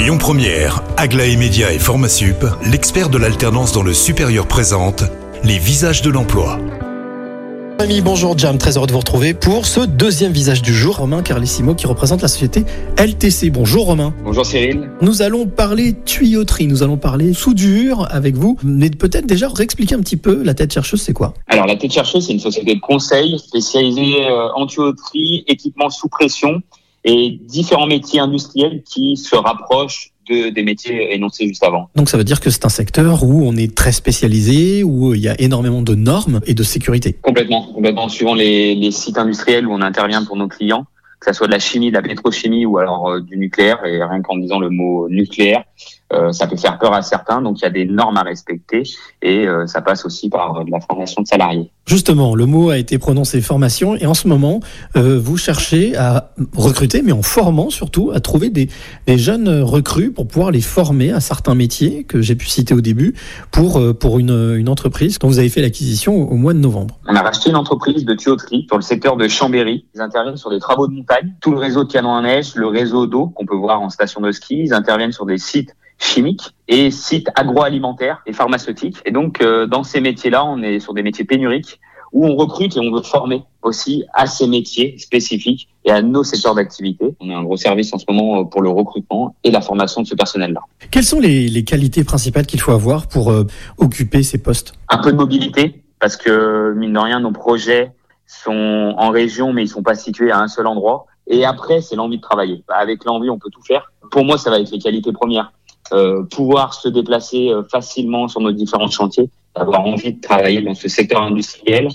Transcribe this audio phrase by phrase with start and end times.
[0.00, 5.04] Lyon Première, Aglaé Média et Formasup, l'expert de l'alternance dans le supérieur présente
[5.44, 6.58] les visages de l'emploi.
[7.78, 10.96] Ami, bonjour Jam, très heureux de vous retrouver pour ce deuxième visage du jour.
[10.96, 12.64] Romain Carlissimo qui représente la société
[12.96, 13.50] LTC.
[13.50, 14.14] Bonjour Romain.
[14.24, 14.90] Bonjour Cyril.
[15.02, 20.00] Nous allons parler tuyauterie, nous allons parler soudure avec vous, mais peut-être déjà réexpliquer un
[20.00, 21.34] petit peu la tête chercheuse, c'est quoi?
[21.46, 26.08] Alors la tête chercheuse, c'est une société de conseil spécialisée euh, en tuyauterie, équipement sous
[26.08, 26.62] pression
[27.04, 31.90] et différents métiers industriels qui se rapprochent de, des métiers énoncés juste avant.
[31.96, 35.20] Donc ça veut dire que c'est un secteur où on est très spécialisé, où il
[35.20, 37.14] y a énormément de normes et de sécurité.
[37.14, 38.08] Complètement, complètement.
[38.08, 40.84] Suivant les, les sites industriels où on intervient pour nos clients,
[41.20, 44.02] que ce soit de la chimie, de la pétrochimie ou alors euh, du nucléaire, et
[44.02, 45.64] rien qu'en disant le mot nucléaire,
[46.12, 48.82] euh, ça peut faire peur à certains, donc il y a des normes à respecter
[49.20, 51.70] et euh, ça passe aussi par de la formation de salariés.
[51.90, 54.60] Justement, le mot a été prononcé formation et en ce moment,
[54.96, 58.68] euh, vous cherchez à recruter, mais en formant surtout, à trouver des,
[59.08, 63.16] jeunes recrues pour pouvoir les former à certains métiers que j'ai pu citer au début
[63.50, 67.00] pour, euh, pour une, entreprise dont vous avez fait l'acquisition au, mois de novembre.
[67.08, 69.84] On a racheté une entreprise de tuyauterie dans le secteur de Chambéry.
[69.96, 72.68] Ils interviennent sur des travaux de montagne, tout le réseau de canons à neige, le
[72.68, 74.60] réseau d'eau qu'on peut voir en station de ski.
[74.66, 78.96] Ils interviennent sur des sites chimiques et sites agroalimentaires et pharmaceutiques.
[79.04, 81.78] Et donc, euh, dans ces métiers-là, on est sur des métiers pénuriques
[82.12, 86.24] où on recrute et on veut former aussi à ces métiers spécifiques et à nos
[86.24, 87.14] secteurs d'activité.
[87.20, 90.08] On a un gros service en ce moment pour le recrutement et la formation de
[90.08, 90.60] ce personnel-là.
[90.90, 93.46] Quelles sont les, les qualités principales qu'il faut avoir pour euh,
[93.78, 94.72] occuper ces postes?
[94.88, 97.92] Un peu de mobilité, parce que mine de rien, nos projets
[98.26, 101.06] sont en région, mais ils sont pas situés à un seul endroit.
[101.28, 102.64] Et après, c'est l'envie de travailler.
[102.68, 103.92] Avec l'envie, on peut tout faire.
[104.10, 105.52] Pour moi, ça va être les qualités premières.
[105.92, 110.74] Euh, pouvoir se déplacer euh, facilement sur nos différents chantiers, avoir envie de travailler dans
[110.74, 111.88] ce secteur industriel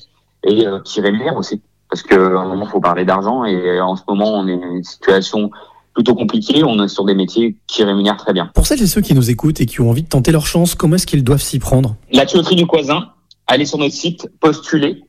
[0.43, 1.61] et euh, qui rémunère aussi.
[1.89, 4.57] Parce que à un moment, il faut parler d'argent et en ce moment, on est
[4.57, 5.49] dans une situation
[5.93, 6.65] plutôt compliquée.
[6.65, 8.51] On est sur des métiers qui rémunèrent très bien.
[8.53, 10.75] Pour celles et ceux qui nous écoutent et qui ont envie de tenter leur chance,
[10.75, 11.95] comment est-ce qu'ils doivent s'y prendre?
[12.11, 13.11] La tuyauterie du Coisin,
[13.47, 15.03] allez sur notre site, postulez,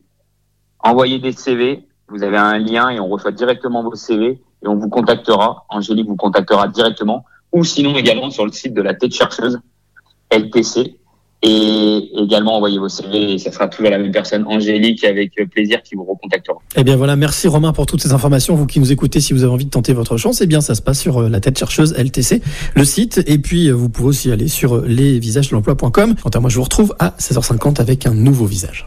[0.79, 1.89] envoyez des CV.
[2.09, 5.67] Vous avez un lien et on reçoit directement vos CV et on vous contactera.
[5.71, 9.59] Angélique vous contactera directement ou sinon également sur le site de la tête chercheuse
[10.31, 10.97] LTC
[11.43, 15.83] et également envoyez vos CV et ça sera toujours la même personne, Angélique, avec plaisir
[15.83, 16.59] qui vous recontactera.
[16.77, 18.55] Eh bien voilà, merci Romain pour toutes ces informations.
[18.55, 20.75] Vous qui nous écoutez, si vous avez envie de tenter votre chance, eh bien ça
[20.75, 22.41] se passe sur la tête chercheuse LTC,
[22.75, 26.15] le site, et puis vous pouvez aussi aller sur lesvisagesdelemploi.com.
[26.23, 28.87] Quant à moi, je vous retrouve à 16h50 avec un nouveau visage.